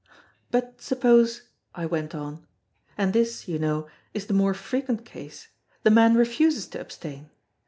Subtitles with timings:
[0.49, 1.43] "But, suppose,"
[1.75, 2.47] I went on,
[2.97, 3.85] "and this, you know;
[4.15, 5.49] is the more frequent case,
[5.83, 7.29] the man refuses to abstain.